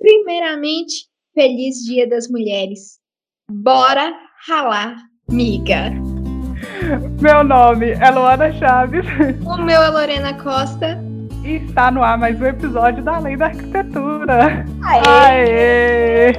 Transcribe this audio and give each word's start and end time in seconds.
Primeiramente, 0.00 1.10
feliz 1.34 1.84
Dia 1.84 2.08
das 2.08 2.26
Mulheres. 2.26 2.98
Bora 3.52 4.10
ralar, 4.48 4.96
miga. 5.30 5.90
Meu 7.20 7.44
nome 7.44 7.90
é 7.90 8.10
Luana 8.10 8.50
Chaves. 8.54 9.04
O 9.44 9.58
meu 9.58 9.82
é 9.82 9.90
Lorena 9.90 10.32
Costa. 10.42 10.98
E 11.44 11.56
está 11.56 11.90
no 11.90 12.02
ar 12.02 12.16
mais 12.16 12.40
um 12.40 12.46
episódio 12.46 13.04
da 13.04 13.18
Lei 13.18 13.36
da 13.36 13.48
Arquitetura. 13.48 14.64
Aê! 14.82 15.02
Aê! 15.06 16.32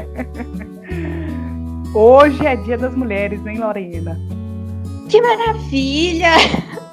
Hoje 1.93 2.43
é 2.43 2.55
Dia 2.55 2.79
das 2.79 2.95
Mulheres, 2.95 3.45
hein, 3.45 3.59
Lorena? 3.59 4.19
Que 5.07 5.21
maravilha! 5.21 6.31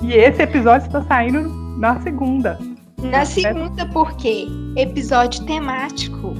E 0.03 0.13
esse 0.13 0.43
episódio 0.43 0.87
está 0.87 1.03
saindo 1.05 1.49
na 1.79 1.99
segunda. 2.03 2.59
Na 2.99 3.25
segunda, 3.25 3.87
por 3.87 4.15
quê? 4.19 4.47
Episódio 4.77 5.47
temático. 5.47 6.35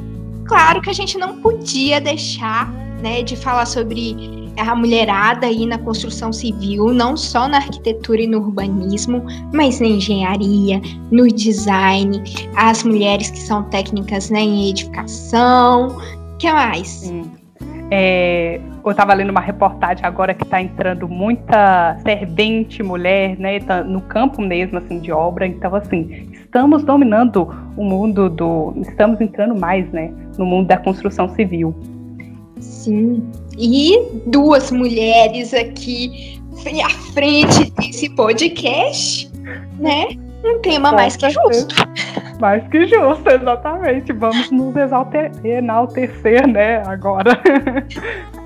Claro 0.49 0.81
que 0.81 0.89
a 0.89 0.95
gente 0.95 1.19
não 1.19 1.41
podia 1.41 2.01
deixar 2.01 2.73
né, 3.03 3.23
de 3.23 3.37
falar 3.37 3.67
sobre 3.67 4.51
a 4.57 4.75
mulherada 4.75 5.47
aí 5.47 5.67
na 5.67 5.79
construção 5.79 6.33
civil, 6.33 6.93
não 6.93 7.17
só 7.17 7.47
na 7.47 7.59
arquitetura 7.59 8.23
e 8.23 8.27
no 8.27 8.39
urbanismo, 8.39 9.25
mas 9.53 9.79
na 9.79 9.87
engenharia, 9.87 10.81
no 11.13 11.29
design, 11.29 12.23
as 12.57 12.83
mulheres 12.83 13.31
que 13.31 13.39
são 13.39 13.63
técnicas 13.65 14.31
né, 14.31 14.41
em 14.41 14.71
edificação. 14.71 15.97
Que 16.39 16.51
mais? 16.51 17.13
É, 17.91 18.61
eu 18.85 18.91
estava 18.91 19.15
lendo 19.15 19.31
uma 19.31 19.41
reportagem 19.41 20.05
agora 20.05 20.35
que 20.35 20.45
está 20.45 20.61
entrando 20.61 21.09
muita 21.09 21.99
servente 22.03 22.83
mulher, 22.83 23.39
né, 23.39 23.61
tá 23.61 23.85
no 23.85 24.01
campo 24.01 24.43
mesmo, 24.43 24.79
assim, 24.79 24.99
de 24.99 25.13
obra. 25.13 25.47
Então, 25.47 25.75
assim, 25.75 26.33
estamos 26.49 26.83
dominando 26.83 27.47
o 27.77 27.85
mundo 27.85 28.31
do, 28.31 28.75
estamos 28.81 29.21
entrando 29.21 29.59
mais, 29.59 29.89
né, 29.93 30.11
no 30.39 30.47
mundo 30.47 30.67
da 30.67 30.79
construção 30.79 31.29
civil. 31.35 31.75
Sim. 32.59 33.23
E 33.57 33.99
duas 34.27 34.73
mulheres 34.73 35.53
aqui 35.53 36.41
à 36.85 36.91
frente 37.13 37.71
desse 37.73 38.09
podcast, 38.11 39.31
né? 39.79 40.09
Um 40.45 40.59
tema 40.61 40.93
mais 40.93 41.17
que 41.17 41.29
justo. 41.29 41.75
Mais 42.41 42.67
que 42.69 42.87
justo, 42.87 43.29
exatamente. 43.29 44.13
Vamos 44.13 44.51
nos 44.51 44.75
exalter, 44.77 45.31
enaltecer, 45.45 46.47
né, 46.47 46.83
agora. 46.87 47.39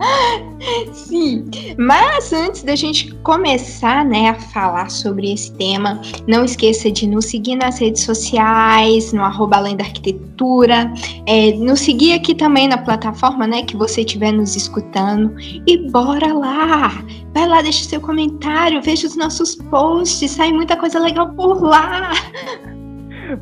Sim, 0.92 1.48
mas 1.78 2.32
antes 2.32 2.62
da 2.62 2.74
gente 2.74 3.14
começar, 3.16 4.04
né, 4.04 4.30
a 4.30 4.34
falar 4.34 4.90
sobre 4.90 5.32
esse 5.32 5.52
tema, 5.52 6.00
não 6.26 6.44
esqueça 6.44 6.90
de 6.90 7.06
nos 7.06 7.26
seguir 7.26 7.56
nas 7.56 7.78
redes 7.78 8.02
sociais, 8.02 9.12
no 9.12 9.22
arroba 9.22 9.56
além 9.56 9.76
da 9.76 9.84
arquitetura, 9.84 10.92
é, 11.26 11.52
nos 11.52 11.80
seguir 11.80 12.14
aqui 12.14 12.34
também 12.34 12.68
na 12.68 12.78
plataforma, 12.78 13.46
né, 13.46 13.62
que 13.62 13.76
você 13.76 14.00
estiver 14.00 14.32
nos 14.32 14.56
escutando 14.56 15.34
e 15.66 15.90
bora 15.90 16.32
lá! 16.32 16.90
Vai 17.34 17.46
lá, 17.46 17.62
deixa 17.62 17.84
seu 17.84 18.00
comentário, 18.00 18.82
veja 18.82 19.06
os 19.06 19.16
nossos 19.16 19.54
posts, 19.54 20.30
sai 20.30 20.52
muita 20.52 20.76
coisa 20.76 20.98
legal 20.98 21.32
por 21.34 21.62
lá! 21.62 22.12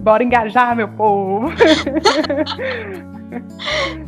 Bora 0.00 0.22
engajar, 0.22 0.76
meu 0.76 0.88
povo! 0.88 1.48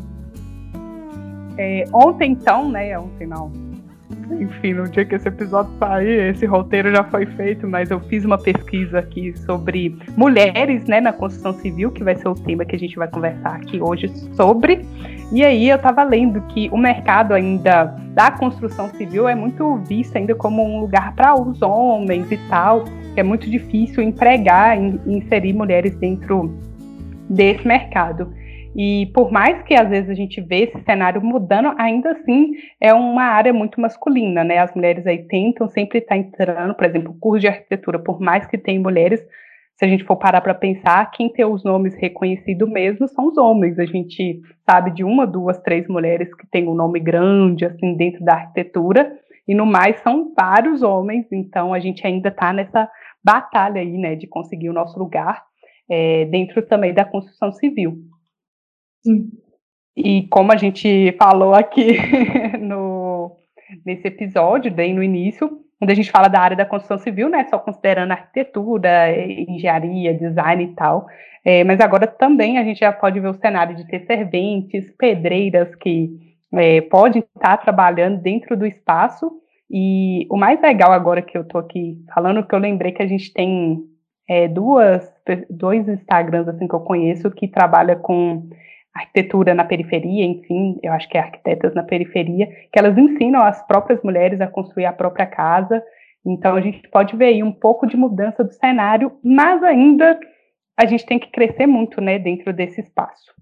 É, 1.62 1.84
ontem, 1.92 2.32
então, 2.32 2.70
né? 2.70 2.98
Ontem 2.98 3.26
não. 3.26 3.52
Enfim, 4.40 4.72
no 4.72 4.88
dia 4.88 5.04
que 5.04 5.14
esse 5.14 5.28
episódio 5.28 5.70
sair, 5.78 6.30
esse 6.30 6.46
roteiro 6.46 6.90
já 6.90 7.04
foi 7.04 7.26
feito, 7.26 7.68
mas 7.68 7.90
eu 7.90 8.00
fiz 8.00 8.24
uma 8.24 8.38
pesquisa 8.38 9.00
aqui 9.00 9.36
sobre 9.40 9.94
mulheres, 10.16 10.86
né, 10.86 11.02
na 11.02 11.12
construção 11.12 11.52
civil, 11.52 11.90
que 11.90 12.02
vai 12.02 12.16
ser 12.16 12.28
o 12.28 12.34
tema 12.34 12.64
que 12.64 12.74
a 12.74 12.78
gente 12.78 12.96
vai 12.96 13.08
conversar 13.08 13.56
aqui 13.56 13.78
hoje 13.78 14.08
sobre. 14.34 14.86
E 15.30 15.44
aí 15.44 15.68
eu 15.68 15.76
estava 15.76 16.02
lendo 16.02 16.40
que 16.48 16.70
o 16.72 16.78
mercado 16.78 17.34
ainda 17.34 17.94
da 18.14 18.30
construção 18.30 18.88
civil 18.94 19.28
é 19.28 19.34
muito 19.34 19.76
visto 19.86 20.16
ainda 20.16 20.34
como 20.34 20.64
um 20.64 20.80
lugar 20.80 21.14
para 21.14 21.38
os 21.38 21.60
homens 21.60 22.32
e 22.32 22.38
tal. 22.48 22.84
É 23.16 23.22
muito 23.22 23.50
difícil 23.50 24.02
empregar 24.02 24.80
e 24.80 24.98
inserir 25.06 25.52
mulheres 25.52 25.94
dentro 25.96 26.58
desse 27.28 27.68
mercado. 27.68 28.32
E 28.74 29.06
por 29.12 29.32
mais 29.32 29.62
que 29.62 29.74
às 29.74 29.88
vezes 29.88 30.08
a 30.08 30.14
gente 30.14 30.40
vê 30.40 30.64
esse 30.64 30.80
cenário 30.84 31.20
mudando, 31.20 31.74
ainda 31.76 32.12
assim 32.12 32.52
é 32.80 32.94
uma 32.94 33.24
área 33.24 33.52
muito 33.52 33.80
masculina, 33.80 34.44
né? 34.44 34.58
As 34.58 34.72
mulheres 34.74 35.06
aí 35.06 35.26
tentam 35.26 35.68
sempre 35.68 35.98
estar 35.98 36.16
entrando, 36.16 36.74
por 36.74 36.84
exemplo, 36.84 37.16
curso 37.18 37.40
de 37.40 37.48
arquitetura, 37.48 37.98
por 37.98 38.20
mais 38.20 38.46
que 38.46 38.56
tenha 38.56 38.80
mulheres, 38.80 39.20
se 39.76 39.84
a 39.84 39.88
gente 39.88 40.04
for 40.04 40.16
parar 40.16 40.42
para 40.42 40.54
pensar, 40.54 41.10
quem 41.10 41.32
tem 41.32 41.44
os 41.44 41.64
nomes 41.64 41.94
reconhecidos 41.94 42.68
mesmo 42.70 43.08
são 43.08 43.26
os 43.28 43.38
homens. 43.38 43.78
A 43.78 43.86
gente 43.86 44.40
sabe 44.68 44.92
de 44.92 45.02
uma, 45.02 45.26
duas, 45.26 45.58
três 45.62 45.88
mulheres 45.88 46.32
que 46.34 46.46
têm 46.46 46.68
um 46.68 46.74
nome 46.74 47.00
grande 47.00 47.64
assim 47.64 47.96
dentro 47.96 48.22
da 48.24 48.34
arquitetura, 48.34 49.10
e 49.48 49.54
no 49.54 49.66
mais 49.66 49.98
são 50.02 50.32
vários 50.38 50.82
homens, 50.82 51.26
então 51.32 51.74
a 51.74 51.80
gente 51.80 52.06
ainda 52.06 52.28
está 52.28 52.52
nessa 52.52 52.88
batalha 53.24 53.80
aí, 53.80 53.98
né, 53.98 54.14
de 54.14 54.26
conseguir 54.28 54.70
o 54.70 54.72
nosso 54.74 54.98
lugar 54.98 55.42
é, 55.90 56.24
dentro 56.26 56.62
também 56.62 56.94
da 56.94 57.04
construção 57.04 57.50
civil. 57.50 57.98
Sim. 59.02 59.30
E 59.96 60.26
como 60.28 60.52
a 60.52 60.56
gente 60.56 61.14
falou 61.18 61.54
aqui 61.54 61.98
no, 62.58 63.36
nesse 63.84 64.08
episódio, 64.08 64.72
bem 64.72 64.94
no 64.94 65.02
início, 65.02 65.60
onde 65.80 65.92
a 65.92 65.96
gente 65.96 66.10
fala 66.10 66.28
da 66.28 66.40
área 66.40 66.56
da 66.56 66.66
construção 66.66 66.98
civil, 66.98 67.28
né, 67.28 67.46
só 67.48 67.58
considerando 67.58 68.12
arquitetura, 68.12 69.10
engenharia, 69.48 70.14
design 70.14 70.64
e 70.64 70.74
tal, 70.74 71.06
é, 71.44 71.64
mas 71.64 71.80
agora 71.80 72.06
também 72.06 72.58
a 72.58 72.64
gente 72.64 72.80
já 72.80 72.92
pode 72.92 73.18
ver 73.18 73.28
o 73.28 73.34
cenário 73.34 73.74
de 73.74 73.86
ter 73.86 74.00
serventes, 74.06 74.90
pedreiras 74.98 75.74
que 75.74 76.10
é, 76.54 76.80
podem 76.82 77.24
estar 77.34 77.56
trabalhando 77.58 78.20
dentro 78.20 78.56
do 78.56 78.66
espaço, 78.66 79.30
e 79.70 80.26
o 80.28 80.36
mais 80.36 80.60
legal 80.60 80.92
agora 80.92 81.22
que 81.22 81.38
eu 81.38 81.42
estou 81.42 81.60
aqui 81.60 81.96
falando, 82.12 82.44
que 82.44 82.54
eu 82.54 82.58
lembrei 82.58 82.90
que 82.92 83.02
a 83.02 83.06
gente 83.06 83.32
tem 83.32 83.78
é, 84.28 84.48
duas, 84.48 85.08
dois 85.48 85.88
Instagrams 85.88 86.48
assim 86.48 86.66
que 86.66 86.74
eu 86.74 86.80
conheço 86.80 87.30
que 87.30 87.46
trabalha 87.46 87.94
com 87.96 88.50
arquitetura 89.00 89.54
na 89.54 89.64
periferia, 89.64 90.24
enfim, 90.24 90.78
eu 90.82 90.92
acho 90.92 91.08
que 91.08 91.16
é 91.16 91.20
arquitetas 91.20 91.74
na 91.74 91.82
periferia, 91.82 92.46
que 92.72 92.78
elas 92.78 92.96
ensinam 92.96 93.42
as 93.42 93.66
próprias 93.66 94.02
mulheres 94.02 94.40
a 94.40 94.46
construir 94.46 94.86
a 94.86 94.92
própria 94.92 95.26
casa. 95.26 95.82
Então 96.24 96.54
a 96.54 96.60
gente 96.60 96.86
pode 96.88 97.16
ver 97.16 97.26
aí 97.26 97.42
um 97.42 97.52
pouco 97.52 97.86
de 97.86 97.96
mudança 97.96 98.44
do 98.44 98.52
cenário, 98.52 99.12
mas 99.22 99.62
ainda 99.62 100.18
a 100.78 100.86
gente 100.86 101.04
tem 101.04 101.18
que 101.18 101.30
crescer 101.30 101.66
muito, 101.66 102.00
né, 102.00 102.18
dentro 102.18 102.52
desse 102.52 102.80
espaço. 102.80 103.32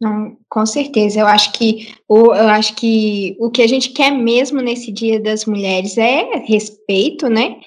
Não, 0.00 0.36
com 0.48 0.66
certeza. 0.66 1.20
Eu 1.20 1.26
acho 1.26 1.52
que 1.52 1.94
o, 2.08 2.34
eu 2.34 2.48
acho 2.48 2.74
que 2.74 3.36
o 3.38 3.50
que 3.50 3.62
a 3.62 3.68
gente 3.68 3.90
quer 3.90 4.10
mesmo 4.10 4.60
nesse 4.60 4.90
Dia 4.90 5.20
das 5.20 5.46
Mulheres 5.46 5.96
é 5.96 6.38
respeito, 6.44 7.28
né? 7.28 7.60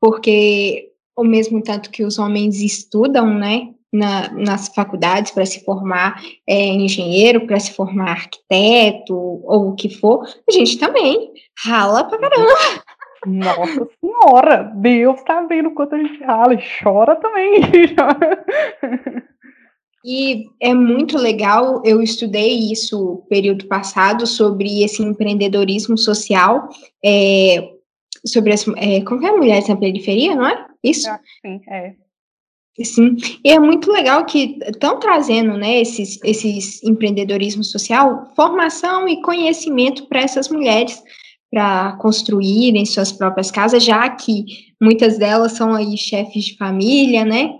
Porque 0.00 0.88
ao 1.16 1.24
mesmo 1.24 1.62
tanto 1.62 1.90
que 1.90 2.04
os 2.04 2.18
homens 2.18 2.60
estudam, 2.60 3.32
né? 3.32 3.68
Na, 3.92 4.30
nas 4.32 4.68
faculdades 4.68 5.32
para 5.32 5.46
se 5.46 5.64
formar 5.64 6.22
é, 6.46 6.66
engenheiro, 6.66 7.46
para 7.46 7.58
se 7.58 7.72
formar 7.72 8.10
arquiteto 8.10 9.14
ou 9.14 9.70
o 9.70 9.74
que 9.74 9.88
for, 9.88 10.26
a 10.48 10.52
gente 10.52 10.78
também 10.78 11.32
rala 11.64 12.04
pra 12.04 12.18
caramba. 12.18 12.54
Nossa 13.26 13.88
senhora, 14.00 14.72
Deus 14.76 15.22
tá 15.22 15.40
vendo 15.42 15.72
quanto 15.72 15.94
a 15.94 15.98
gente 15.98 16.22
rala 16.22 16.54
e 16.54 16.62
chora 16.82 17.16
também. 17.16 17.60
E 20.04 20.46
é 20.60 20.72
muito 20.72 21.18
legal, 21.18 21.82
eu 21.84 22.00
estudei 22.00 22.70
isso 22.72 23.26
período 23.28 23.66
passado 23.66 24.26
sobre 24.26 24.82
esse 24.82 25.02
empreendedorismo 25.02 25.98
social, 25.98 26.68
é, 27.04 27.72
sobre 28.24 28.52
as, 28.52 28.66
é, 28.76 29.00
como 29.02 29.26
é 29.26 29.32
mulheres 29.32 29.68
na 29.68 29.76
periferia, 29.76 30.36
não 30.36 30.46
é? 30.46 30.66
Isso? 30.82 31.08
É, 31.08 31.20
sim, 31.42 31.60
é. 31.68 31.94
Sim, 32.84 33.16
e 33.44 33.50
é 33.50 33.58
muito 33.58 33.90
legal 33.90 34.24
que 34.24 34.56
estão 34.62 35.00
trazendo, 35.00 35.56
né, 35.56 35.80
esses, 35.80 36.20
esses 36.22 36.80
empreendedorismo 36.84 37.64
social, 37.64 38.32
formação 38.36 39.08
e 39.08 39.20
conhecimento 39.20 40.06
para 40.06 40.20
essas 40.20 40.48
mulheres, 40.48 41.02
para 41.50 41.96
construírem 41.96 42.86
suas 42.86 43.10
próprias 43.10 43.50
casas, 43.50 43.84
já 43.84 44.08
que 44.10 44.44
muitas 44.80 45.18
delas 45.18 45.52
são 45.52 45.74
aí 45.74 45.96
chefes 45.96 46.44
de 46.44 46.56
família, 46.56 47.24
né? 47.24 47.58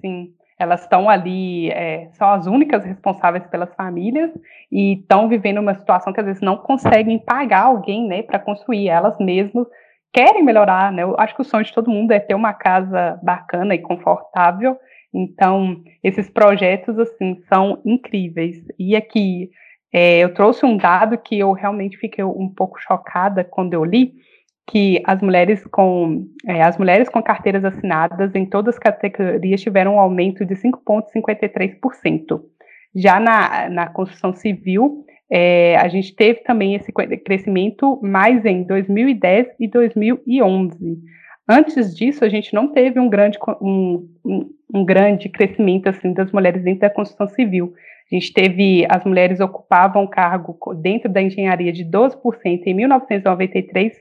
Sim, 0.00 0.34
elas 0.58 0.82
estão 0.82 1.08
ali, 1.08 1.70
é, 1.70 2.10
são 2.12 2.28
as 2.30 2.46
únicas 2.46 2.84
responsáveis 2.84 3.46
pelas 3.46 3.74
famílias 3.74 4.30
e 4.70 4.94
estão 5.00 5.28
vivendo 5.28 5.58
uma 5.58 5.74
situação 5.74 6.12
que 6.12 6.20
às 6.20 6.26
vezes 6.26 6.42
não 6.42 6.58
conseguem 6.58 7.18
pagar 7.18 7.64
alguém, 7.64 8.06
né, 8.06 8.22
para 8.22 8.38
construir 8.38 8.88
elas 8.88 9.16
mesmas 9.18 9.66
querem 10.12 10.42
melhorar, 10.42 10.92
né? 10.92 11.02
Eu 11.02 11.14
acho 11.18 11.34
que 11.34 11.40
o 11.40 11.44
sonho 11.44 11.64
de 11.64 11.72
todo 11.72 11.90
mundo 11.90 12.12
é 12.12 12.20
ter 12.20 12.34
uma 12.34 12.52
casa 12.52 13.18
bacana 13.22 13.74
e 13.74 13.78
confortável. 13.78 14.76
Então, 15.12 15.82
esses 16.02 16.28
projetos, 16.30 16.98
assim, 16.98 17.40
são 17.48 17.80
incríveis. 17.84 18.56
E 18.78 18.94
aqui, 18.94 19.50
é, 19.92 20.20
eu 20.20 20.32
trouxe 20.32 20.64
um 20.64 20.76
dado 20.76 21.18
que 21.18 21.38
eu 21.38 21.52
realmente 21.52 21.96
fiquei 21.96 22.24
um 22.24 22.48
pouco 22.48 22.80
chocada 22.80 23.44
quando 23.44 23.74
eu 23.74 23.84
li, 23.84 24.14
que 24.66 25.02
as 25.04 25.20
mulheres 25.20 25.66
com 25.66 26.26
é, 26.46 26.62
as 26.62 26.78
mulheres 26.78 27.08
com 27.08 27.22
carteiras 27.22 27.64
assinadas 27.64 28.34
em 28.34 28.46
todas 28.46 28.76
as 28.76 28.78
categorias 28.78 29.60
tiveram 29.60 29.96
um 29.96 30.00
aumento 30.00 30.46
de 30.46 30.54
5,53%. 30.54 32.40
Já 32.94 33.18
na, 33.18 33.68
na 33.68 33.86
construção 33.88 34.34
civil, 34.34 35.04
é, 35.34 35.76
a 35.76 35.88
gente 35.88 36.14
teve 36.14 36.40
também 36.40 36.74
esse 36.74 36.92
crescimento 36.92 37.98
mais 38.02 38.44
em 38.44 38.64
2010 38.64 39.46
e 39.58 39.66
2011. 39.66 40.98
Antes 41.48 41.96
disso, 41.96 42.22
a 42.22 42.28
gente 42.28 42.52
não 42.52 42.68
teve 42.68 43.00
um 43.00 43.08
grande, 43.08 43.38
um, 43.62 44.06
um, 44.74 44.84
grande 44.84 45.30
crescimento 45.30 45.88
assim 45.88 46.12
das 46.12 46.30
mulheres 46.30 46.62
dentro 46.62 46.80
da 46.80 46.90
construção 46.90 47.26
civil. 47.28 47.72
A 48.10 48.14
gente 48.14 48.30
teve, 48.30 48.86
as 48.90 49.02
mulheres 49.04 49.40
ocupavam 49.40 50.06
cargo 50.06 50.54
dentro 50.74 51.10
da 51.10 51.22
engenharia 51.22 51.72
de 51.72 51.82
12% 51.82 52.66
em 52.66 52.74
1993 52.74 53.94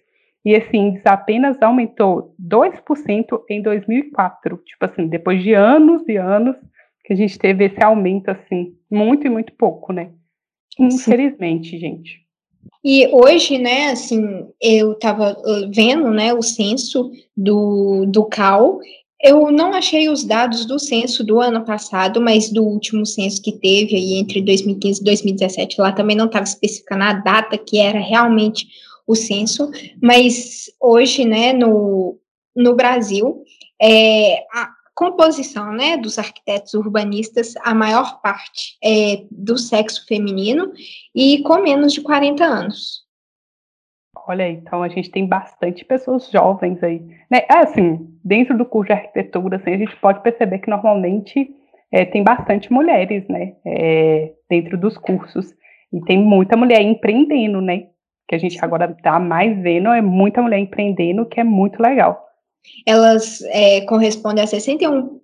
e 0.44 0.52
esse 0.52 0.76
índice 0.76 1.08
apenas 1.08 1.62
aumentou 1.62 2.36
2% 2.42 3.42
em 3.50 3.62
2004. 3.62 4.58
Tipo 4.66 4.86
assim, 4.86 5.08
depois 5.08 5.42
de 5.42 5.54
anos 5.54 6.06
e 6.10 6.18
anos 6.18 6.58
que 7.06 7.14
a 7.14 7.16
gente 7.16 7.40
teve 7.40 7.68
esse 7.68 7.82
aumento 7.82 8.30
assim, 8.30 8.74
muito 8.92 9.26
e 9.26 9.30
muito 9.30 9.54
pouco, 9.54 9.94
né? 9.94 10.10
Infelizmente, 10.82 11.78
gente. 11.78 12.22
E 12.84 13.08
hoje, 13.08 13.60
né, 13.60 13.92
assim, 13.92 14.48
eu 14.60 14.94
estava 14.94 15.38
vendo, 15.72 16.10
né, 16.10 16.34
o 16.34 16.42
censo 16.42 17.12
do, 17.38 18.06
do 18.08 18.26
CAL, 18.26 18.80
eu 19.22 19.52
não 19.52 19.72
achei 19.74 20.10
os 20.10 20.24
dados 20.24 20.66
do 20.66 20.80
censo 20.80 21.24
do 21.24 21.40
ano 21.40 21.64
passado, 21.64 22.20
mas 22.20 22.50
do 22.52 22.64
último 22.64 23.06
censo 23.06 23.40
que 23.40 23.52
teve 23.52 23.96
aí 23.96 24.16
entre 24.16 24.42
2015 24.42 25.00
e 25.00 25.04
2017, 25.04 25.80
lá 25.80 25.92
também 25.92 26.18
não 26.18 26.26
estava 26.26 26.46
especificando 26.46 27.04
a 27.04 27.14
data 27.14 27.56
que 27.56 27.78
era 27.78 28.00
realmente 28.00 28.68
o 29.06 29.16
censo, 29.16 29.70
mas 30.02 30.72
hoje, 30.80 31.24
né, 31.24 31.54
no, 31.54 32.18
no 32.56 32.76
Brasil, 32.76 33.44
é, 33.80 34.44
a 34.52 34.81
composição, 34.94 35.72
né, 35.72 35.98
dos 35.98 36.20
arquitetos 36.20 36.74
urbanistas, 36.74 37.54
a 37.64 37.74
maior 37.74 38.22
parte 38.22 38.78
é 38.84 39.24
do 39.32 39.58
sexo 39.58 40.06
feminino 40.08 40.72
e 41.16 41.42
com 41.44 41.62
menos 41.62 41.94
de 41.94 42.02
40 42.02 42.44
anos. 42.44 43.02
Olha 44.28 44.48
então 44.48 44.84
a 44.84 44.88
gente 44.88 45.10
tem 45.10 45.26
bastante 45.26 45.84
pessoas 45.84 46.30
jovens 46.30 46.82
aí. 46.84 47.00
Né? 47.30 47.40
É 47.50 47.58
assim, 47.58 48.08
dentro 48.24 48.58
do 48.58 48.66
curso 48.66 48.88
de 48.88 48.94
arquitetura, 48.94 49.58
assim, 49.58 49.74
a 49.74 49.78
gente 49.78 49.96
pode 49.98 50.22
perceber 50.22 50.60
que 50.60 50.70
normalmente 50.70 51.50
é, 51.92 52.06
tem 52.06 52.24
bastante 52.24 52.72
mulheres, 52.72 53.28
né? 53.28 53.54
É, 53.66 54.32
dentro 54.50 54.78
dos 54.78 54.98
cursos. 54.98 55.54
E 55.92 56.00
tem 56.02 56.18
muita 56.18 56.56
mulher 56.56 56.82
empreendendo, 56.82 57.62
né? 57.62 57.88
Que 58.28 58.36
a 58.36 58.38
gente 58.38 58.58
agora 58.64 58.90
está 58.90 59.20
mais 59.20 59.62
vendo, 59.62 59.90
é 59.90 60.02
muita 60.02 60.42
mulher 60.42 60.60
empreendendo, 60.60 61.26
que 61.26 61.40
é 61.40 61.44
muito 61.44 61.82
legal. 61.82 62.26
Elas 62.86 63.42
é, 63.44 63.82
correspondem 63.82 64.44
a 64.44 64.48
61% 64.48 65.20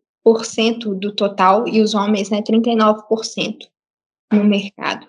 do 0.99 1.15
total 1.15 1.67
e 1.67 1.81
os 1.81 1.93
homens, 1.93 2.29
né, 2.29 2.41
39% 2.41 3.57
no 4.31 4.43
mercado 4.43 5.07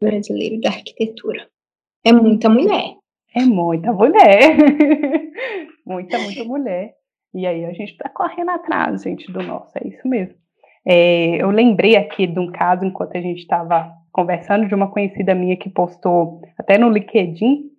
brasileiro 0.00 0.60
da 0.60 0.70
arquitetura. 0.70 1.48
É 2.04 2.12
muita 2.12 2.48
mulher. 2.48 2.96
É 3.34 3.40
muita 3.40 3.92
mulher. 3.92 4.56
muita, 5.84 6.18
muita 6.18 6.44
mulher. 6.44 6.94
E 7.34 7.46
aí 7.46 7.64
a 7.64 7.72
gente 7.72 7.92
está 7.92 8.08
correndo 8.08 8.50
atrás, 8.50 9.02
gente, 9.02 9.30
do 9.30 9.42
nosso, 9.42 9.76
é 9.76 9.88
isso 9.88 10.08
mesmo. 10.08 10.34
É, 10.86 11.42
eu 11.42 11.50
lembrei 11.50 11.96
aqui 11.96 12.26
de 12.26 12.38
um 12.38 12.50
caso, 12.50 12.84
enquanto 12.84 13.16
a 13.16 13.20
gente 13.20 13.40
estava 13.40 13.92
conversando, 14.12 14.66
de 14.66 14.74
uma 14.74 14.90
conhecida 14.90 15.34
minha 15.34 15.56
que 15.56 15.68
postou 15.68 16.40
até 16.56 16.78
no 16.78 16.88
LinkedIn, 16.88 17.70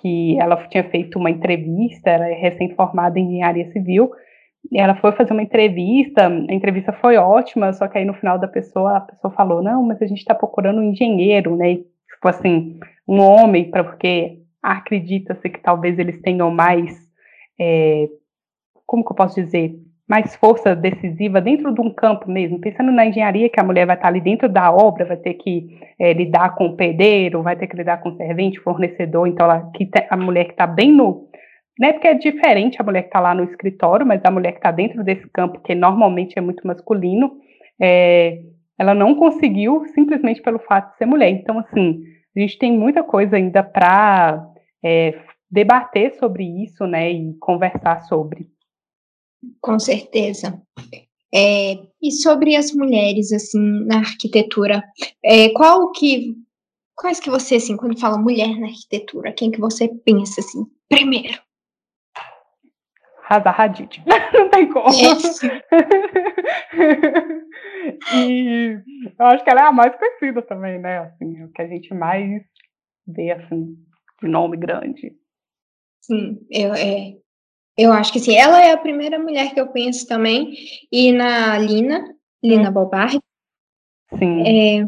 que 0.00 0.38
ela 0.40 0.56
tinha 0.68 0.84
feito 0.84 1.18
uma 1.18 1.30
entrevista, 1.30 2.10
ela 2.10 2.28
é 2.28 2.34
recém-formada 2.34 3.18
em 3.18 3.26
engenharia 3.26 3.70
civil, 3.72 4.10
ela 4.72 4.94
foi 4.96 5.12
fazer 5.12 5.32
uma 5.32 5.42
entrevista, 5.42 6.28
a 6.28 6.54
entrevista 6.54 6.92
foi 6.92 7.16
ótima, 7.16 7.72
só 7.72 7.88
que 7.88 7.98
aí 7.98 8.04
no 8.04 8.14
final 8.14 8.38
da 8.38 8.48
pessoa, 8.48 8.96
a 8.96 9.00
pessoa 9.00 9.32
falou, 9.32 9.62
não, 9.62 9.82
mas 9.82 10.00
a 10.00 10.06
gente 10.06 10.18
está 10.18 10.34
procurando 10.34 10.80
um 10.80 10.90
engenheiro, 10.90 11.56
né, 11.56 11.76
tipo 11.76 12.28
assim, 12.28 12.78
um 13.06 13.20
homem, 13.20 13.70
para 13.70 13.84
porque 13.84 14.38
acredita-se 14.62 15.48
que 15.50 15.60
talvez 15.60 15.98
eles 15.98 16.20
tenham 16.22 16.50
mais, 16.50 16.96
é, 17.60 18.08
como 18.86 19.04
que 19.04 19.10
eu 19.12 19.16
posso 19.16 19.34
dizer, 19.42 19.74
mais 20.08 20.34
força 20.36 20.74
decisiva 20.74 21.40
dentro 21.40 21.72
de 21.72 21.80
um 21.80 21.92
campo 21.92 22.30
mesmo, 22.30 22.60
pensando 22.60 22.90
na 22.92 23.06
engenharia, 23.06 23.48
que 23.48 23.60
a 23.60 23.64
mulher 23.64 23.86
vai 23.86 23.96
estar 23.96 24.08
ali 24.08 24.20
dentro 24.20 24.48
da 24.48 24.70
obra, 24.70 25.04
vai 25.04 25.16
ter 25.16 25.34
que 25.34 25.78
é, 25.98 26.12
lidar 26.12 26.54
com 26.54 26.66
o 26.66 26.76
pedreiro, 26.76 27.42
vai 27.42 27.56
ter 27.56 27.66
que 27.66 27.76
lidar 27.76 27.98
com 27.98 28.10
o 28.10 28.16
servente, 28.16 28.60
fornecedor, 28.60 29.26
então 29.26 29.46
ela, 29.46 29.70
que 29.74 29.88
a 30.10 30.16
mulher 30.16 30.46
que 30.46 30.52
está 30.52 30.66
bem 30.66 30.92
no. 30.92 31.28
Né, 31.80 31.92
porque 31.94 32.08
é 32.08 32.14
diferente 32.14 32.80
a 32.80 32.84
mulher 32.84 33.02
que 33.02 33.08
está 33.08 33.18
lá 33.18 33.34
no 33.34 33.44
escritório, 33.44 34.06
mas 34.06 34.20
a 34.24 34.30
mulher 34.30 34.52
que 34.52 34.58
está 34.58 34.70
dentro 34.70 35.02
desse 35.02 35.26
campo, 35.30 35.60
que 35.60 35.74
normalmente 35.74 36.38
é 36.38 36.42
muito 36.42 36.66
masculino, 36.66 37.32
é, 37.80 38.40
ela 38.78 38.94
não 38.94 39.14
conseguiu 39.14 39.84
simplesmente 39.94 40.42
pelo 40.42 40.58
fato 40.58 40.90
de 40.92 40.98
ser 40.98 41.06
mulher. 41.06 41.30
Então, 41.30 41.58
assim, 41.58 42.02
a 42.36 42.40
gente 42.40 42.58
tem 42.58 42.72
muita 42.72 43.02
coisa 43.02 43.36
ainda 43.36 43.62
para 43.62 44.46
é, 44.84 45.14
debater 45.50 46.12
sobre 46.14 46.44
isso, 46.62 46.86
né, 46.86 47.10
e 47.10 47.34
conversar 47.40 48.02
sobre. 48.02 48.46
Com 49.60 49.78
certeza. 49.78 50.60
É, 51.34 51.78
e 52.02 52.10
sobre 52.10 52.54
as 52.56 52.72
mulheres, 52.72 53.32
assim, 53.32 53.86
na 53.86 53.98
arquitetura, 53.98 54.82
é, 55.24 55.48
qual 55.50 55.90
que, 55.92 56.36
quais 56.94 57.18
que 57.18 57.30
você, 57.30 57.54
assim, 57.56 57.76
quando 57.76 57.98
fala 57.98 58.18
mulher 58.18 58.58
na 58.58 58.66
arquitetura, 58.66 59.32
quem 59.32 59.50
que 59.50 59.58
você 59.58 59.88
pensa, 59.88 60.40
assim, 60.40 60.66
primeiro? 60.88 61.40
Hazar 63.28 63.58
Hadid. 63.58 64.02
Não 64.34 64.50
tem 64.50 64.68
como. 64.68 64.88
e 68.14 68.78
eu 69.18 69.26
acho 69.26 69.42
que 69.42 69.50
ela 69.50 69.62
é 69.62 69.64
a 69.64 69.72
mais 69.72 69.96
conhecida 69.96 70.42
também, 70.42 70.78
né? 70.78 70.98
Assim, 70.98 71.42
o 71.44 71.50
que 71.50 71.62
a 71.62 71.66
gente 71.66 71.94
mais 71.94 72.42
vê, 73.06 73.30
assim, 73.30 73.74
de 74.20 74.28
nome 74.28 74.58
grande. 74.58 75.16
Sim, 76.02 76.44
eu, 76.50 76.74
é, 76.74 77.14
eu 77.76 77.92
acho 77.92 78.12
que 78.12 78.20
sim. 78.20 78.36
Ela 78.36 78.64
é 78.64 78.72
a 78.72 78.78
primeira 78.78 79.18
mulher 79.18 79.52
que 79.54 79.60
eu 79.60 79.68
penso 79.68 80.06
também. 80.06 80.54
E 80.90 81.12
na 81.12 81.58
Lina, 81.58 82.14
Lina 82.42 82.70
hum. 82.70 82.72
Bobardi. 82.72 83.20
Sim. 84.18 84.42
É, 84.46 84.86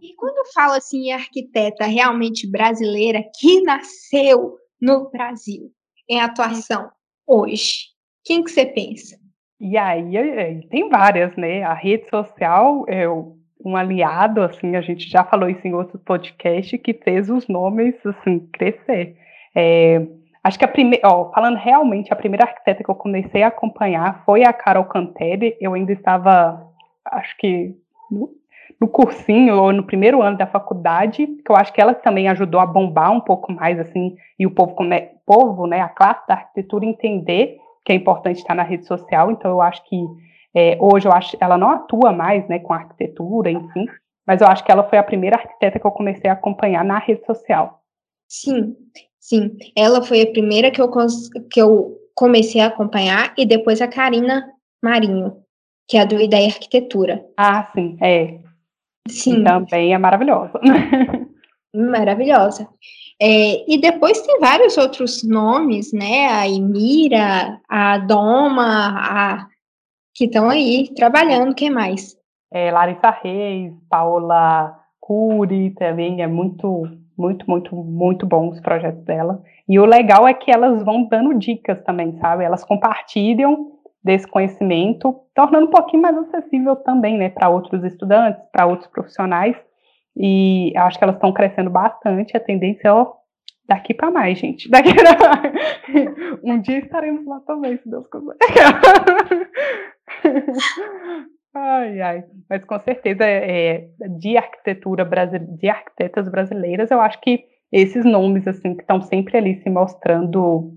e 0.00 0.14
quando 0.14 0.50
fala 0.52 0.78
assim, 0.78 1.12
arquiteta 1.12 1.84
realmente 1.84 2.50
brasileira 2.50 3.22
que 3.38 3.62
nasceu 3.62 4.56
no 4.80 5.10
Brasil 5.10 5.70
em 6.08 6.20
atuação 6.20 6.90
hoje, 7.26 7.88
quem 8.24 8.42
que 8.42 8.50
você 8.50 8.64
pensa? 8.64 9.18
E 9.60 9.76
aí 9.76 10.66
tem 10.70 10.88
várias, 10.88 11.36
né? 11.36 11.62
A 11.62 11.74
rede 11.74 12.08
social 12.08 12.84
é 12.88 13.06
um 13.08 13.76
aliado, 13.76 14.40
assim, 14.40 14.74
a 14.74 14.80
gente 14.80 15.08
já 15.08 15.22
falou 15.22 15.48
isso 15.48 15.66
em 15.66 15.74
outro 15.74 15.98
podcast, 15.98 16.76
que 16.78 16.94
fez 16.94 17.28
os 17.28 17.46
nomes, 17.46 17.94
assim, 18.06 18.40
crescer. 18.52 19.16
É, 19.54 20.00
Acho 20.42 20.58
que 20.58 20.64
a 20.64 20.68
primeira, 20.68 21.06
falando 21.34 21.56
realmente, 21.56 22.12
a 22.12 22.16
primeira 22.16 22.46
arquiteta 22.46 22.82
que 22.82 22.90
eu 22.90 22.94
comecei 22.94 23.42
a 23.42 23.48
acompanhar 23.48 24.24
foi 24.24 24.42
a 24.42 24.52
Carol 24.52 24.84
Cantelli. 24.84 25.56
Eu 25.60 25.74
ainda 25.74 25.92
estava, 25.92 26.66
acho 27.04 27.36
que 27.36 27.76
no, 28.10 28.30
no 28.80 28.88
cursinho 28.88 29.60
ou 29.60 29.72
no 29.72 29.84
primeiro 29.84 30.22
ano 30.22 30.38
da 30.38 30.46
faculdade, 30.46 31.26
que 31.26 31.50
eu 31.50 31.56
acho 31.56 31.72
que 31.72 31.80
ela 31.80 31.94
também 31.94 32.28
ajudou 32.28 32.58
a 32.58 32.66
bombar 32.66 33.12
um 33.12 33.20
pouco 33.20 33.52
mais, 33.52 33.78
assim, 33.78 34.16
e 34.38 34.46
o 34.46 34.50
povo, 34.50 34.74
povo 35.26 35.66
né, 35.66 35.80
a 35.80 35.88
classe 35.88 36.26
da 36.26 36.34
arquitetura 36.34 36.86
entender 36.86 37.58
que 37.84 37.92
é 37.92 37.94
importante 37.94 38.38
estar 38.38 38.54
na 38.54 38.62
rede 38.62 38.86
social. 38.86 39.30
Então, 39.30 39.50
eu 39.50 39.60
acho 39.60 39.84
que 39.84 40.06
é, 40.54 40.76
hoje 40.80 41.06
eu 41.06 41.12
acho 41.12 41.36
ela 41.38 41.58
não 41.58 41.70
atua 41.70 42.12
mais, 42.12 42.48
né, 42.48 42.58
com 42.58 42.72
arquitetura, 42.72 43.50
enfim, 43.50 43.86
mas 44.26 44.40
eu 44.40 44.46
acho 44.46 44.64
que 44.64 44.72
ela 44.72 44.84
foi 44.84 44.98
a 44.98 45.02
primeira 45.02 45.36
arquiteta 45.36 45.78
que 45.78 45.86
eu 45.86 45.92
comecei 45.92 46.30
a 46.30 46.32
acompanhar 46.32 46.84
na 46.84 46.98
rede 46.98 47.24
social. 47.26 47.82
Sim, 48.28 48.76
Sim, 49.20 49.56
ela 49.76 50.02
foi 50.02 50.22
a 50.22 50.30
primeira 50.30 50.70
que 50.70 50.80
eu, 50.80 50.90
que 51.50 51.60
eu 51.60 51.96
comecei 52.14 52.60
a 52.60 52.66
acompanhar 52.66 53.34
e 53.36 53.44
depois 53.44 53.80
a 53.80 53.88
Karina 53.88 54.50
Marinho, 54.82 55.36
que 55.86 55.96
é 55.96 56.00
a 56.00 56.04
do 56.04 56.20
Ideia 56.20 56.46
Arquitetura. 56.46 57.24
Ah, 57.36 57.70
sim, 57.74 57.96
é. 58.00 58.40
Sim. 59.08 59.42
E 59.42 59.44
também 59.44 59.94
é 59.94 59.98
maravilhosa. 59.98 60.58
Maravilhosa. 61.72 62.68
É, 63.20 63.72
e 63.72 63.80
depois 63.80 64.20
tem 64.22 64.40
vários 64.40 64.76
outros 64.76 65.22
nomes, 65.22 65.92
né? 65.92 66.26
A 66.26 66.48
Emira, 66.48 67.60
a 67.68 67.98
Doma, 67.98 68.96
a... 68.98 69.46
que 70.14 70.24
estão 70.24 70.48
aí 70.48 70.92
trabalhando. 70.96 71.54
Quem 71.54 71.70
mais? 71.70 72.16
É, 72.52 72.72
Larissa 72.72 73.10
Reis, 73.10 73.72
Paola 73.88 74.76
Cury 75.00 75.70
também 75.70 76.22
é 76.22 76.26
muito 76.26 76.88
muito, 77.20 77.48
muito, 77.48 77.76
muito 77.76 78.26
bons 78.26 78.54
os 78.54 78.60
projetos 78.60 79.04
dela. 79.04 79.42
E 79.68 79.78
o 79.78 79.84
legal 79.84 80.26
é 80.26 80.34
que 80.34 80.50
elas 80.50 80.82
vão 80.82 81.04
dando 81.04 81.38
dicas 81.38 81.80
também, 81.82 82.18
sabe? 82.18 82.44
Elas 82.44 82.64
compartilham 82.64 83.72
desse 84.02 84.26
conhecimento, 84.26 85.14
tornando 85.34 85.66
um 85.66 85.70
pouquinho 85.70 86.02
mais 86.02 86.16
acessível 86.16 86.74
também, 86.76 87.18
né, 87.18 87.28
para 87.28 87.50
outros 87.50 87.84
estudantes, 87.84 88.42
para 88.50 88.66
outros 88.66 88.88
profissionais. 88.90 89.54
E 90.16 90.72
acho 90.76 90.98
que 90.98 91.04
elas 91.04 91.16
estão 91.16 91.32
crescendo 91.32 91.70
bastante. 91.70 92.36
A 92.36 92.40
tendência, 92.40 92.92
ó, 92.92 93.12
daqui 93.68 93.94
para 93.94 94.10
mais, 94.10 94.38
gente. 94.38 94.68
Daqui 94.70 94.92
pra... 94.94 95.42
um 96.42 96.60
dia 96.60 96.78
estaremos 96.78 97.24
lá 97.26 97.40
também, 97.40 97.78
se 97.78 97.88
Deus 97.88 98.06
quiser. 98.08 98.36
ai, 101.54 102.00
ai. 102.00 102.24
Mas 102.48 102.64
com 102.64 102.78
certeza, 102.80 103.24
é, 103.24 103.88
de 104.18 104.36
arquitetura 104.36 105.04
brasileira, 105.04 105.56
de 105.56 105.68
arquitetas 105.68 106.28
brasileiras, 106.28 106.90
eu 106.90 107.00
acho 107.00 107.20
que 107.20 107.44
esses 107.72 108.04
nomes 108.04 108.46
assim 108.48 108.74
que 108.74 108.82
estão 108.82 109.00
sempre 109.00 109.36
ali 109.36 109.62
se 109.62 109.70
mostrando 109.70 110.76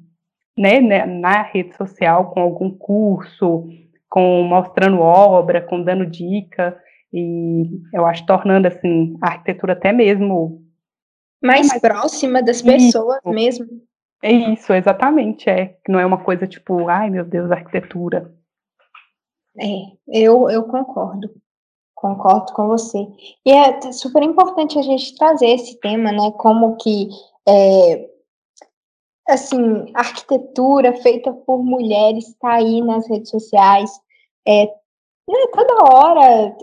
né, 0.57 0.79
né, 0.79 1.05
na 1.05 1.41
rede 1.41 1.75
social 1.75 2.31
com 2.31 2.41
algum 2.41 2.69
curso, 2.69 3.67
com 4.09 4.43
mostrando 4.43 4.99
obra, 4.99 5.61
com 5.61 5.83
dando 5.83 6.05
dica 6.05 6.77
e 7.11 7.63
eu 7.93 8.05
acho 8.05 8.25
tornando 8.25 8.67
assim 8.67 9.15
a 9.21 9.29
arquitetura 9.29 9.73
até 9.73 9.91
mesmo 9.91 10.63
mais, 11.41 11.67
mais 11.67 11.81
próxima 11.81 12.41
das 12.41 12.61
pessoas 12.61 13.17
isso. 13.17 13.33
mesmo. 13.33 13.67
É 14.21 14.31
isso, 14.31 14.71
exatamente, 14.71 15.49
é, 15.49 15.75
não 15.89 15.99
é 15.99 16.05
uma 16.05 16.23
coisa 16.23 16.47
tipo, 16.47 16.87
ai 16.87 17.09
meu 17.09 17.25
Deus, 17.25 17.51
arquitetura. 17.51 18.33
É, 19.57 19.91
eu, 20.07 20.49
eu 20.49 20.63
concordo. 20.63 21.29
Concordo 21.95 22.51
com 22.53 22.67
você. 22.67 23.07
E 23.45 23.51
é 23.51 23.91
super 23.91 24.21
importante 24.23 24.77
a 24.77 24.81
gente 24.81 25.15
trazer 25.15 25.47
esse 25.47 25.79
tema, 25.79 26.11
né? 26.11 26.31
Como 26.37 26.75
que 26.77 27.07
é, 27.47 28.09
assim, 29.27 29.91
arquitetura 29.93 30.93
feita 31.01 31.31
por 31.31 31.63
mulheres 31.63 32.29
está 32.29 32.53
aí 32.55 32.81
nas 32.81 33.07
redes 33.07 33.29
sociais. 33.29 33.91
É, 34.45 34.65
né, 34.65 35.47
toda 35.53 35.95
hora, 35.95 36.57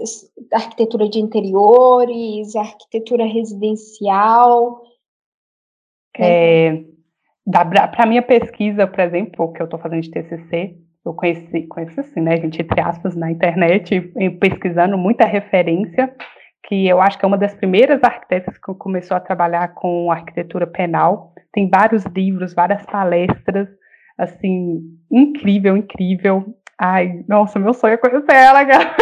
arquitetura 0.53 1.09
de 1.09 1.21
interiores, 1.21 2.55
arquitetura 2.55 3.25
residencial. 3.25 4.83
É, 6.19 6.85
Para 7.51 8.07
minha 8.07 8.23
pesquisa, 8.23 8.87
por 8.87 9.01
exemplo, 9.01 9.53
que 9.53 9.63
eu 9.63 9.65
estou 9.65 9.81
fazendo 9.81 10.03
de 10.03 10.11
TCC, 10.11 10.77
eu 11.05 11.15
conheci, 11.15 11.67
conheci 11.67 11.99
assim, 12.01 12.21
né, 12.21 12.37
gente, 12.37 12.61
entre 12.61 12.81
aspas, 12.81 13.17
na 13.17 13.31
internet, 13.31 14.01
pesquisando 14.39 14.99
muita 14.99 15.25
referência, 15.25 16.15
que 16.65 16.87
eu 16.87 17.01
acho 17.01 17.19
que 17.19 17.25
é 17.25 17.29
uma 17.29 17.39
das 17.39 17.55
primeiras 17.55 18.03
arquitetas 18.03 18.57
que 18.59 18.75
começou 18.75 19.17
a 19.17 19.21
trabalhar 19.21 19.69
com 19.75 20.11
arquitetura 20.11 20.67
penal. 20.67 21.33
Tem 21.53 21.69
vários 21.69 22.05
livros, 22.05 22.55
várias 22.55 22.85
palestras, 22.87 23.69
assim, 24.19 24.81
incrível, 25.11 25.77
incrível. 25.77 26.55
Ai, 26.79 27.25
nossa, 27.29 27.59
meu 27.59 27.73
sonho 27.73 27.95
é 27.95 27.97
conhecer 27.97 28.35
ela, 28.35 28.65
cara. 28.67 28.95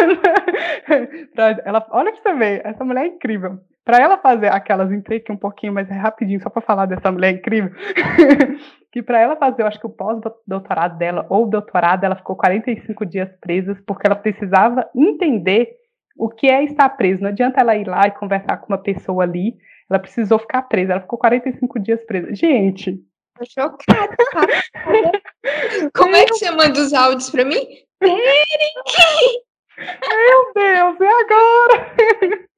ela, 1.65 1.87
olha 1.91 2.11
pra 2.13 2.21
você 2.21 2.33
ver, 2.33 2.61
essa 2.65 2.83
mulher 2.83 3.03
é 3.05 3.07
incrível. 3.07 3.59
Para 3.85 3.99
ela 3.99 4.17
fazer 4.17 4.47
aquelas, 4.47 4.91
entrei 4.91 5.17
aqui 5.17 5.31
um 5.31 5.37
pouquinho, 5.37 5.73
mas 5.73 5.89
é 5.89 5.93
rapidinho, 5.93 6.41
só 6.41 6.49
para 6.49 6.61
falar 6.61 6.85
dessa 6.85 7.11
mulher 7.11 7.31
incrível. 7.31 7.71
que 8.91 9.01
para 9.01 9.19
ela 9.19 9.35
fazer, 9.35 9.63
eu 9.63 9.67
acho 9.67 9.79
que 9.79 9.87
o 9.87 9.89
pós-doutorado 9.89 10.97
dela, 10.97 11.25
ou 11.29 11.47
doutorado, 11.47 12.03
ela 12.03 12.15
ficou 12.15 12.35
45 12.35 13.05
dias 13.05 13.29
presa, 13.41 13.75
porque 13.85 14.05
ela 14.05 14.15
precisava 14.15 14.87
entender 14.95 15.69
o 16.17 16.29
que 16.29 16.47
é 16.47 16.63
estar 16.63 16.89
presa. 16.89 17.21
Não 17.21 17.29
adianta 17.29 17.61
ela 17.61 17.75
ir 17.75 17.87
lá 17.87 18.07
e 18.07 18.11
conversar 18.11 18.57
com 18.57 18.67
uma 18.67 18.77
pessoa 18.77 19.23
ali, 19.23 19.55
ela 19.89 19.99
precisou 19.99 20.37
ficar 20.37 20.63
presa, 20.63 20.93
ela 20.93 21.01
ficou 21.01 21.17
45 21.17 21.79
dias 21.79 22.03
presa. 22.05 22.35
Gente. 22.35 22.99
Tô 23.37 23.45
chocada. 23.45 24.15
Como 25.95 26.15
é 26.15 26.25
que 26.25 26.33
você 26.35 26.51
manda 26.51 26.79
os 26.79 26.93
áudios 26.93 27.29
para 27.29 27.45
mim? 27.45 27.67
Eric! 28.01 29.43
Meu 29.79 30.53
Deus, 30.53 30.99
e 30.99 31.05
agora? 31.05 32.49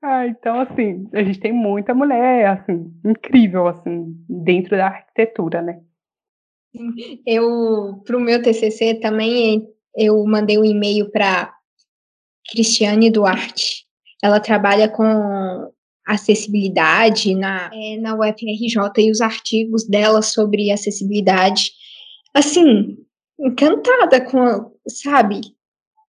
Ah, 0.00 0.26
então, 0.26 0.60
assim, 0.60 1.08
a 1.12 1.22
gente 1.22 1.40
tem 1.40 1.52
muita 1.52 1.94
mulher, 1.94 2.46
assim, 2.46 2.92
incrível, 3.04 3.66
assim, 3.66 4.14
dentro 4.28 4.76
da 4.76 4.86
arquitetura, 4.86 5.60
né? 5.60 5.80
Eu, 7.26 8.00
para 8.04 8.16
o 8.16 8.20
meu 8.20 8.40
TCC 8.42 9.00
também, 9.00 9.66
eu 9.96 10.24
mandei 10.24 10.58
um 10.58 10.64
e-mail 10.64 11.10
para 11.10 11.52
Cristiane 12.48 13.10
Duarte. 13.10 13.86
Ela 14.22 14.38
trabalha 14.38 14.88
com 14.88 15.72
acessibilidade 16.06 17.34
na, 17.34 17.70
é, 17.72 17.96
na 17.98 18.14
UFRJ 18.14 18.76
e 18.98 19.10
os 19.10 19.20
artigos 19.20 19.86
dela 19.86 20.22
sobre 20.22 20.70
acessibilidade. 20.70 21.72
Assim, 22.34 22.96
encantada 23.38 24.20
com, 24.24 24.72
sabe, 24.88 25.40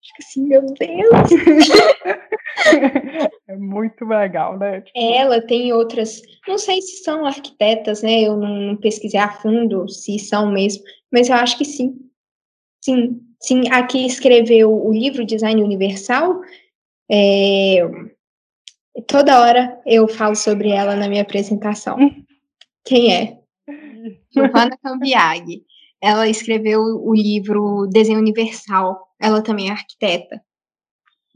Fica 0.09 0.23
assim, 0.23 0.47
meu 0.47 0.61
Deus. 0.61 1.29
é 3.47 3.55
muito 3.55 4.05
legal, 4.05 4.57
né? 4.57 4.81
Tipo... 4.81 4.97
Ela 4.97 5.41
tem 5.41 5.71
outras, 5.71 6.21
não 6.47 6.57
sei 6.57 6.81
se 6.81 7.03
são 7.03 7.25
arquitetas, 7.25 8.01
né? 8.01 8.21
Eu 8.21 8.35
não, 8.35 8.55
não 8.55 8.75
pesquisei 8.75 9.19
a 9.19 9.31
fundo 9.31 9.87
se 9.87 10.17
são 10.17 10.51
mesmo, 10.51 10.83
mas 11.11 11.29
eu 11.29 11.35
acho 11.35 11.57
que 11.57 11.65
sim. 11.65 11.95
Sim, 12.83 13.21
sim. 13.39 13.69
Aqui 13.71 14.05
escreveu 14.05 14.73
o 14.73 14.91
livro 14.91 15.25
Design 15.25 15.61
Universal. 15.61 16.41
É, 17.11 17.81
toda 19.07 19.41
hora 19.41 19.79
eu 19.85 20.07
falo 20.07 20.35
sobre 20.35 20.69
ela 20.69 20.95
na 20.95 21.07
minha 21.07 21.21
apresentação. 21.21 21.97
Quem 22.83 23.13
é? 23.13 23.37
Giovanna 24.33 24.75
Cambiaghi. 24.81 25.63
Ela 26.01 26.27
escreveu 26.27 26.81
o 26.81 27.13
livro 27.13 27.87
Desenho 27.87 28.19
Universal 28.19 29.09
ela 29.19 29.43
também 29.43 29.67
é 29.67 29.71
arquiteta. 29.71 30.41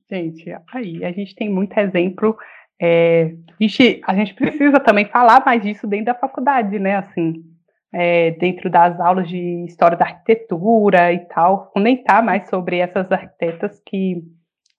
Gente, 0.09 0.55
aí 0.71 1.03
a 1.03 1.11
gente 1.11 1.35
tem 1.35 1.49
muito 1.49 1.77
exemplo. 1.77 2.37
É, 2.81 3.33
a, 3.49 3.63
gente, 3.63 4.01
a 4.05 4.15
gente 4.15 4.33
precisa 4.33 4.79
também 4.79 5.05
falar 5.05 5.43
mais 5.45 5.61
disso 5.61 5.85
dentro 5.85 6.05
da 6.05 6.15
faculdade, 6.15 6.79
né? 6.79 6.95
Assim, 6.95 7.43
é, 7.91 8.31
dentro 8.31 8.69
das 8.69 8.99
aulas 8.99 9.27
de 9.27 9.65
história 9.65 9.97
da 9.97 10.05
arquitetura 10.05 11.11
e 11.11 11.19
tal, 11.27 11.71
comentar 11.73 12.23
mais 12.23 12.47
sobre 12.49 12.77
essas 12.77 13.11
arquitetas 13.11 13.81
que 13.85 14.23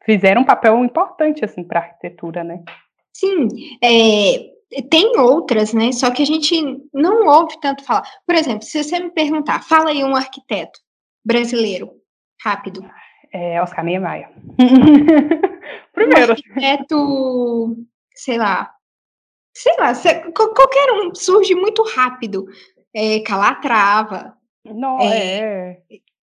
fizeram 0.05 0.43
um 0.43 0.47
papel 0.47 0.83
importante 0.85 1.45
assim 1.45 1.63
para 1.63 1.81
a 1.81 1.83
arquitetura, 1.85 2.43
né? 2.43 2.63
Sim, 3.13 3.49
é, 3.83 4.54
tem 4.83 5.19
outras, 5.19 5.73
né? 5.73 5.93
Só 5.93 6.11
que 6.11 6.23
a 6.23 6.27
gente 6.27 6.55
não 6.93 7.27
ouve 7.27 7.59
tanto 7.61 7.85
falar. 7.85 8.09
Por 8.27 8.35
exemplo, 8.35 8.63
se 8.63 8.83
você 8.83 8.99
me 9.01 9.11
perguntar, 9.11 9.63
fala 9.63 9.91
aí 9.91 10.03
um 10.05 10.17
arquiteto 10.17 10.81
brasileiro 11.25 11.91
Rápido. 12.45 12.85
É 13.33 13.61
Oscar 13.63 13.83
Niemeyer. 13.83 14.29
Primeiro. 15.93 16.33
Um 16.33 16.37
arquiteto, 16.37 17.77
sei 18.15 18.37
lá, 18.37 18.71
sei 19.55 19.75
lá, 19.79 19.93
qualquer 20.35 20.93
um 20.93 21.15
surge 21.15 21.55
muito 21.55 21.83
rápido. 21.83 22.47
É, 22.95 23.21
Calatrava. 23.21 24.37
Não, 24.63 25.01
é. 25.01 25.17
é. 25.17 25.83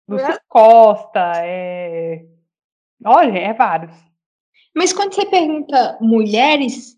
Lúcio 0.07 0.39
Costa, 0.47 1.33
é. 1.43 2.25
Olha, 3.05 3.37
é 3.37 3.53
vários. 3.53 3.93
Mas 4.73 4.93
quando 4.93 5.13
você 5.13 5.25
pergunta 5.25 5.97
mulheres, 5.99 6.96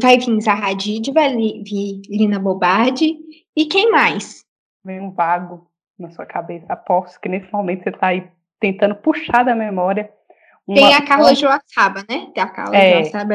vai 0.00 0.18
vir 0.18 0.40
Zaha 0.40 0.70
Hadid, 0.70 1.12
vai 1.12 1.34
vir 1.36 2.02
Lina 2.08 2.38
Bobardi, 2.38 3.18
e 3.56 3.66
quem 3.66 3.90
mais? 3.90 4.44
Vem 4.84 5.00
um 5.00 5.10
vago 5.10 5.66
na 5.98 6.10
sua 6.10 6.26
cabeça. 6.26 6.72
Aposto 6.72 7.20
que 7.20 7.28
nesse 7.28 7.50
momento 7.52 7.84
você 7.84 7.90
está 7.90 8.08
aí 8.08 8.28
tentando 8.60 8.94
puxar 8.96 9.44
da 9.44 9.54
memória. 9.54 10.10
Uma... 10.66 10.76
Tem 10.76 10.94
a 10.94 11.04
Carla 11.04 11.34
Joaçaba, 11.34 12.00
né? 12.08 12.30
Tem 12.34 12.42
a 12.42 12.48
Carla 12.48 12.76
é. 12.76 13.02
Joaçaba 13.02 13.34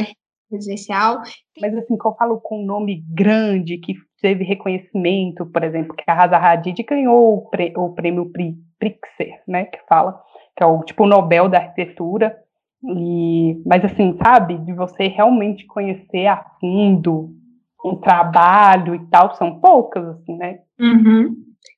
residencial. 0.52 1.22
Mas 1.60 1.76
assim, 1.76 1.98
que 1.98 2.06
eu 2.06 2.16
falo 2.16 2.40
com 2.42 2.62
um 2.62 2.66
nome 2.66 3.04
grande, 3.08 3.78
que 3.78 3.94
teve 4.22 4.44
reconhecimento, 4.44 5.46
por 5.46 5.64
exempl, 5.64 5.96
que 5.96 6.04
a 6.08 6.14
Raza 6.14 6.38
Hadid 6.38 6.84
ganhou 6.84 7.50
o, 7.78 7.94
prêmio 7.94 8.32
Pritzker, 8.80 9.42
né? 9.48 9.66
Que 9.66 9.80
fala, 9.88 10.22
que 10.56 10.64
é 10.64 10.66
o 10.66 10.84
tipo 10.84 11.06
Nobel 11.06 11.48
da 11.48 11.60
arquitetura. 11.60 12.36
E, 12.84 13.62
mas 13.66 13.84
assim, 13.84 14.16
sabe, 14.24 14.58
de 14.60 14.74
você 14.74 15.08
realmente 15.08 15.66
conhecer 15.66 16.28
a 16.28 16.38
fundo 16.60 17.36
um 17.84 17.96
trabalho 17.96 18.94
e 18.96 19.06
tal, 19.08 19.36
são 19.36 19.60
poucas, 19.60 20.06
assim, 20.06 20.38
né? 20.38 20.60
Uhum. 20.80 21.36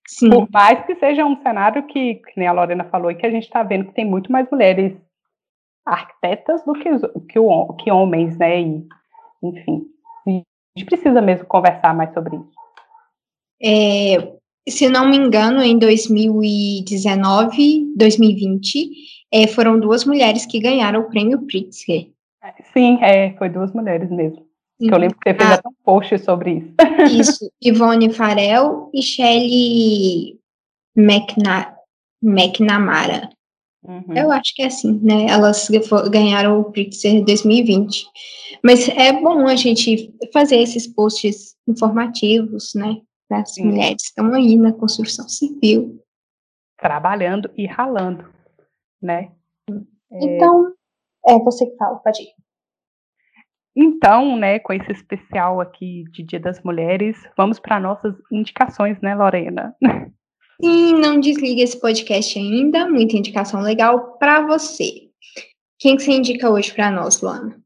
Sim. 0.08 0.30
Por 0.30 0.48
mais 0.52 0.86
que 0.86 0.96
seja 0.96 1.26
um 1.26 1.42
cenário 1.42 1.88
que, 1.88 2.16
que 2.16 2.34
nem 2.38 2.48
a 2.48 2.52
Lorena 2.52 2.84
falou, 2.86 3.12
e 3.12 3.16
que 3.16 3.26
a 3.26 3.32
gente 3.32 3.44
está 3.44 3.64
vendo 3.64 3.86
que 3.86 3.94
tem 3.94 4.06
muito 4.06 4.32
mais 4.32 4.50
mulheres 4.50 4.96
arquitetas 5.86 6.64
do 6.66 6.74
que, 6.74 6.90
que, 7.30 7.40
o, 7.40 7.74
que 7.74 7.92
homens, 7.92 8.38
né? 8.38 8.62
E, 8.62 8.86
enfim, 9.44 9.84
a 10.28 10.32
gente 10.78 10.86
precisa 10.86 11.22
mesmo 11.22 11.48
conversar 11.48 11.96
mais 11.96 12.14
sobre 12.14 12.36
isso. 12.36 12.52
É, 13.64 14.34
se 14.68 14.90
não 14.90 15.08
me 15.10 15.18
engano, 15.18 15.62
em 15.62 15.78
2019, 15.78 17.94
2020, 17.96 18.90
é, 19.32 19.48
foram 19.48 19.80
duas 19.80 20.06
mulheres 20.06 20.46
que 20.46 20.60
ganharam 20.60 21.02
o 21.02 21.10
prêmio 21.10 21.42
Pritzker. 21.46 22.10
Sim, 22.74 22.98
é, 23.02 23.34
foi 23.38 23.50
duas 23.50 23.72
mulheres 23.72 24.10
mesmo. 24.10 24.46
Que 24.80 24.92
eu 24.92 24.98
lembro 24.98 25.18
que 25.20 25.30
você 25.30 25.38
fez 25.38 25.52
ah, 25.52 25.54
até 25.54 25.70
um 25.70 25.74
post 25.84 26.18
sobre 26.20 26.52
isso. 26.54 27.20
Isso, 27.20 27.52
Ivone 27.62 28.12
Farel 28.12 28.90
e 28.94 29.02
Shelley 29.02 30.40
McNa 30.98 31.76
McNamara. 32.22 33.30
Uhum. 33.84 34.16
Eu 34.16 34.32
acho 34.32 34.56
que 34.56 34.62
é 34.62 34.68
assim, 34.68 35.00
né? 35.02 35.28
Elas 35.28 35.68
ganharam 36.10 36.60
o 36.60 36.72
Pritzker 36.72 37.24
2020. 37.24 38.06
Mas 38.64 38.88
é 38.90 39.14
bom 39.14 39.48
a 39.48 39.56
gente 39.56 40.14
fazer 40.34 40.58
esses 40.58 40.88
posts 40.88 41.56
informativos, 41.68 42.74
né? 42.76 42.98
Para 43.28 43.42
as 43.42 43.56
mulheres 43.58 44.02
que 44.02 44.10
estão 44.10 44.34
aí 44.34 44.56
na 44.56 44.72
construção 44.74 45.28
civil. 45.30 46.00
Trabalhando 46.80 47.50
e 47.56 47.68
ralando, 47.68 48.26
né? 49.02 49.32
Então, 50.12 50.74
é, 51.28 51.34
é 51.34 51.40
você 51.40 51.66
que 51.66 51.76
fala, 51.78 51.98
pode 51.98 52.22
ir. 52.22 52.42
Então, 53.76 54.36
né, 54.36 54.60
com 54.60 54.74
esse 54.74 54.92
especial 54.92 55.62
aqui 55.62 56.04
de 56.12 56.24
Dia 56.24 56.40
das 56.40 56.62
Mulheres, 56.62 57.18
vamos 57.38 57.58
para 57.58 57.80
nossas 57.80 58.14
indicações, 58.32 59.00
né, 59.02 59.16
Lorena? 59.16 59.76
Sim, 60.62 60.94
não 60.94 61.20
desliga 61.20 61.64
esse 61.64 61.80
podcast 61.80 62.38
ainda, 62.38 62.88
muita 62.88 63.16
indicação 63.16 63.62
legal 63.62 64.18
para 64.18 64.46
você. 64.46 65.10
Quem 65.80 65.96
que 65.96 66.04
você 66.04 66.12
indica 66.12 66.50
hoje 66.50 66.74
para 66.74 66.92
nós, 66.92 67.22
Luana? 67.22 67.60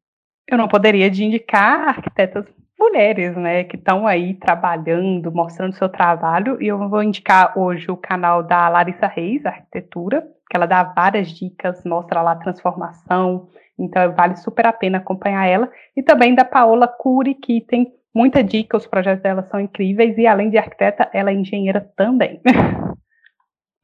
Eu 0.48 0.58
não 0.58 0.68
poderia 0.68 1.10
de 1.10 1.25
indicar 1.25 1.89
arquitetas 1.89 2.46
mulheres, 2.80 3.36
né, 3.36 3.63
que 3.63 3.75
estão 3.75 4.06
aí 4.06 4.36
trabalhando, 4.36 5.32
mostrando 5.32 5.75
seu 5.75 5.89
trabalho, 5.89 6.62
e 6.62 6.68
eu 6.68 6.77
vou 6.88 7.01
indicar 7.01 7.58
hoje 7.58 7.89
o 7.89 7.98
canal 7.98 8.44
da 8.44 8.70
Larissa 8.70 9.08
Reis, 9.08 9.46
Arquitetura, 9.46 10.25
que 10.50 10.56
ela 10.56 10.66
dá 10.66 10.84
várias 10.84 11.30
dicas, 11.30 11.84
mostra 11.86 12.22
lá 12.22 12.32
a 12.32 12.38
transformação, 12.38 13.48
então 13.78 14.14
vale 14.14 14.36
super 14.38 14.66
a 14.68 14.74
pena 14.74 15.00
acompanhar 15.00 15.46
ela. 15.46 15.72
E 15.96 16.04
também 16.04 16.36
da 16.36 16.46
Paola 16.46 16.88
Cury, 16.88 17.36
que 17.36 17.62
tem 17.62 17.94
muita 18.14 18.44
dica, 18.44 18.78
os 18.78 18.88
projetos 18.88 19.24
dela 19.24 19.44
são 19.44 19.60
incríveis, 19.60 20.18
e 20.18 20.25
além 20.25 20.50
de 20.50 20.58
arquiteta, 20.58 21.10
ela 21.14 21.32
é 21.32 21.34
engenheira 21.34 21.92
também. 21.96 22.42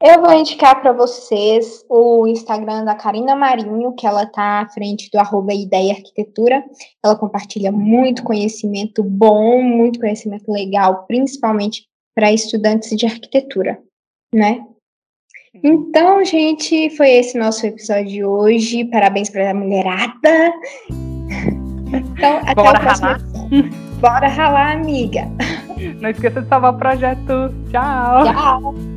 Eu 0.04 0.20
vou 0.20 0.32
indicar 0.32 0.80
para 0.82 0.92
vocês 0.92 1.84
o 1.88 2.26
Instagram 2.26 2.84
da 2.84 2.92
Karina 2.92 3.36
Marinho, 3.36 3.94
que 3.94 4.04
ela 4.04 4.24
está 4.24 4.62
à 4.62 4.68
frente 4.68 5.08
do 5.12 5.16
arroba 5.16 5.54
Ideia 5.54 5.92
Arquitetura. 5.92 6.64
Ela 7.04 7.14
compartilha 7.14 7.70
muito 7.70 8.24
conhecimento 8.24 9.00
bom, 9.04 9.62
muito 9.62 10.00
conhecimento 10.00 10.50
legal, 10.50 11.06
principalmente 11.06 11.86
para 12.16 12.32
estudantes 12.32 12.90
de 12.96 13.06
arquitetura, 13.06 13.80
né? 14.34 14.66
Então, 15.54 16.24
gente, 16.24 16.88
foi 16.96 17.10
esse 17.10 17.36
nosso 17.36 17.66
episódio 17.66 18.06
de 18.06 18.24
hoje. 18.24 18.84
Parabéns 18.86 19.28
para 19.28 19.50
a 19.50 19.54
mulherada. 19.54 20.52
Então, 21.92 22.38
até 22.38 22.54
Bora 22.54 22.78
o 22.78 22.82
próximo 22.82 23.08
ralar. 23.08 23.20
Bora 24.00 24.28
ralar, 24.28 24.72
amiga. 24.72 25.28
Não 26.00 26.08
esqueça 26.08 26.40
de 26.40 26.48
salvar 26.48 26.74
o 26.74 26.78
projeto. 26.78 27.54
Tchau. 27.70 28.24
Tchau. 28.24 28.91